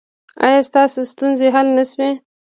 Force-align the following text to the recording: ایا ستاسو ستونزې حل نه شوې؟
ایا 0.45 0.61
ستاسو 0.69 0.99
ستونزې 1.11 1.47
حل 1.55 1.67
نه 1.77 1.83
شوې؟ 1.91 2.09